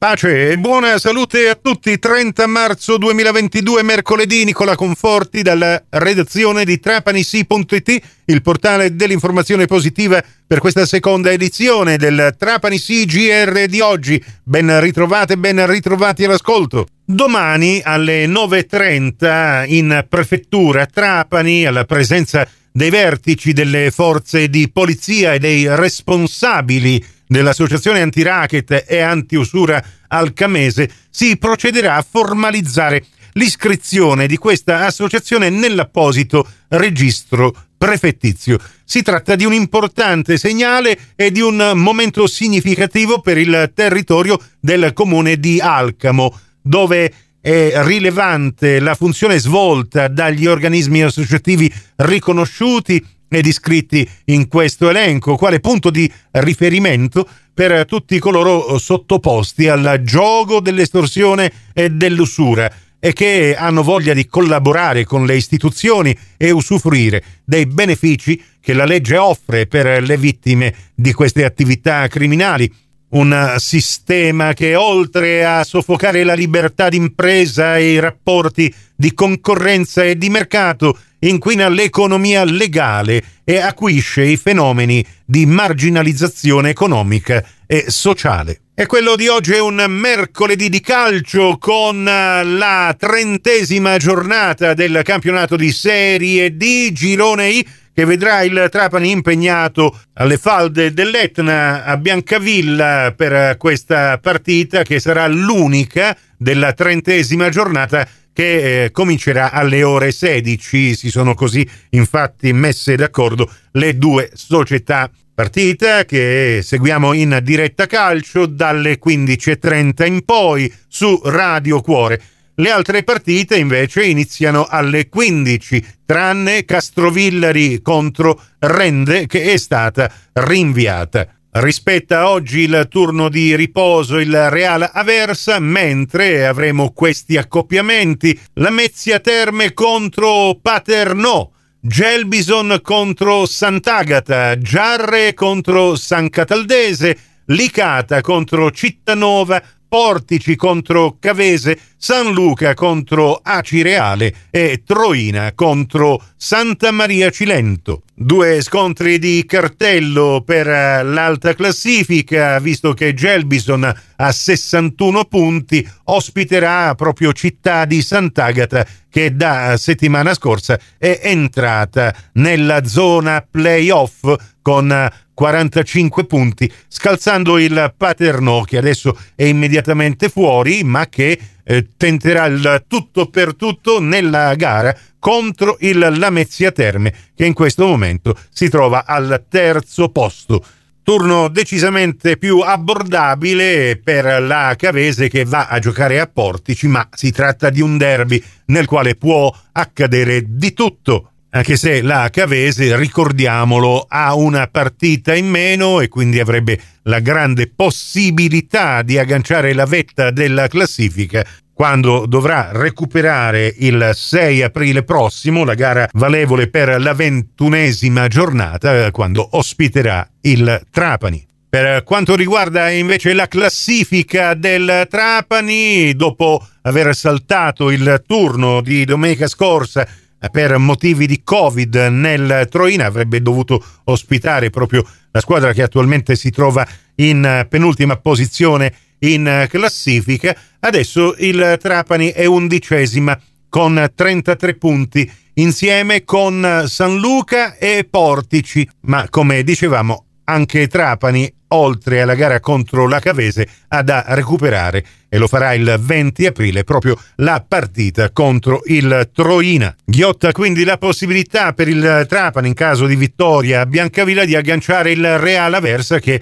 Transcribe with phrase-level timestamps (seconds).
[0.00, 1.98] Pace e buona salute a tutti.
[1.98, 10.60] 30 marzo 2022, mercoledì, Nicola Conforti dalla redazione di trapanisi.it, il portale dell'informazione positiva per
[10.60, 14.24] questa seconda edizione del Trapani CGR di oggi.
[14.44, 16.86] Ben ritrovate, ben ritrovati all'ascolto.
[17.04, 25.40] Domani alle 9.30 in prefettura Trapani, alla presenza dei vertici delle forze di polizia e
[25.40, 33.04] dei responsabili dell'Associazione Antiracket e Antiusura Alcamese si procederà a formalizzare
[33.34, 38.58] l'iscrizione di questa associazione nell'apposito registro prefettizio.
[38.84, 44.92] Si tratta di un importante segnale e di un momento significativo per il territorio del
[44.92, 54.48] comune di Alcamo, dove è rilevante la funzione svolta dagli organismi associativi riconosciuti iscritti in
[54.48, 62.72] questo elenco, quale punto di riferimento per tutti coloro sottoposti al gioco dell'estorsione e dell'usura
[63.00, 68.84] e che hanno voglia di collaborare con le istituzioni e usufruire dei benefici che la
[68.84, 72.72] legge offre per le vittime di queste attività criminali
[73.10, 80.18] un sistema che oltre a soffocare la libertà d'impresa e i rapporti di concorrenza e
[80.18, 88.60] di mercato, inquina l'economia legale e acuisce i fenomeni di marginalizzazione economica e sociale.
[88.74, 95.56] E quello di oggi è un mercoledì di calcio con la trentesima giornata del campionato
[95.56, 97.66] di Serie D Girone I
[97.98, 105.26] che vedrà il Trapani impegnato alle falde dell'Etna a Biancavilla per questa partita che sarà
[105.26, 110.94] l'unica della trentesima giornata che eh, comincerà alle ore 16.
[110.94, 115.10] Si sono così infatti messe d'accordo le due società.
[115.34, 122.22] Partita che seguiamo in diretta calcio dalle 15.30 in poi su Radio Cuore.
[122.60, 131.28] Le altre partite invece iniziano alle 15, tranne Castrovillari contro Rende che è stata rinviata.
[131.52, 138.36] Rispetta oggi il turno di riposo il Real Aversa, mentre avremo questi accoppiamenti.
[138.54, 141.48] La Mezzia Terme contro Paternò,
[141.80, 147.18] Gelbison contro Sant'Agata, Giarre contro San Cataldese,
[147.50, 157.30] Licata contro Cittanova, Portici contro Cavese, San Luca contro Acireale e Troina contro Santa Maria
[157.30, 158.02] Cilento.
[158.14, 167.32] Due scontri di cartello per l'alta classifica, visto che Gelbison a 61 punti ospiterà proprio
[167.32, 176.68] Città di Sant'Agata che da settimana scorsa è entrata nella zona playoff con 45 punti,
[176.88, 183.54] scalzando il Paternò che adesso è immediatamente fuori, ma che eh, tenterà il tutto per
[183.54, 190.08] tutto nella gara contro il Lamezia Terme, che in questo momento si trova al terzo
[190.08, 190.60] posto.
[191.04, 197.30] Turno decisamente più abbordabile per la Cavese che va a giocare a Portici, ma si
[197.30, 204.04] tratta di un derby nel quale può accadere di tutto anche se la Cavese, ricordiamolo,
[204.06, 210.30] ha una partita in meno e quindi avrebbe la grande possibilità di agganciare la vetta
[210.30, 218.26] della classifica quando dovrà recuperare il 6 aprile prossimo la gara valevole per la ventunesima
[218.26, 221.46] giornata quando ospiterà il Trapani.
[221.70, 229.46] Per quanto riguarda invece la classifica del Trapani, dopo aver saltato il turno di domenica
[229.46, 230.08] scorsa
[230.50, 236.50] per motivi di Covid nel Troina, avrebbe dovuto ospitare proprio la squadra che attualmente si
[236.50, 240.56] trova in penultima posizione in classifica.
[240.80, 243.38] Adesso il Trapani è undicesima
[243.68, 252.22] con 33 punti insieme con San Luca e Portici, ma come dicevamo anche Trapani oltre
[252.22, 257.20] alla gara contro la Cavese, ha da recuperare e lo farà il 20 aprile proprio
[257.36, 259.94] la partita contro il Troina.
[260.04, 265.12] Ghiotta quindi la possibilità per il Trapani in caso di vittoria a Biancavilla di agganciare
[265.12, 266.40] il Real Aversa che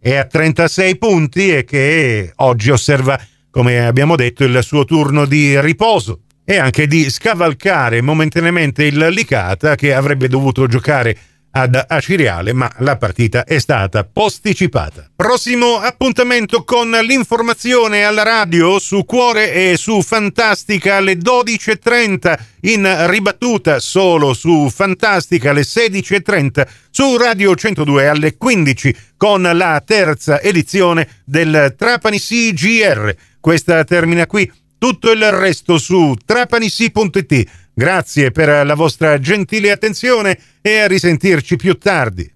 [0.00, 3.18] è a 36 punti e che oggi osserva,
[3.50, 9.76] come abbiamo detto, il suo turno di riposo e anche di scavalcare momentaneamente il Licata
[9.76, 11.16] che avrebbe dovuto giocare
[11.56, 15.08] ad Aciriale, ma la partita è stata posticipata.
[15.14, 23.78] Prossimo appuntamento con l'informazione alla radio su Cuore e su Fantastica alle 12.30, in ribattuta
[23.78, 31.74] solo su Fantastica alle 16.30, su Radio 102 alle 15 con la terza edizione del
[31.78, 33.14] Trapani CGR.
[33.38, 37.63] Questa termina qui, tutto il resto su trapanisi.it.
[37.76, 42.33] Grazie per la vostra gentile attenzione e a risentirci più tardi.